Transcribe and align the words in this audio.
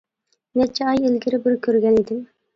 نەچچە 0.61 0.87
ئاي 0.93 1.03
ئىلگىرى 1.11 1.41
بىر 1.45 1.61
كۆرگەن 1.69 2.03
ئىدىم. 2.03 2.27